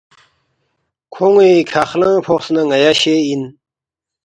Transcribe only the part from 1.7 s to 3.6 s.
خلنگ فوقس نہ ن٘یا شے اِن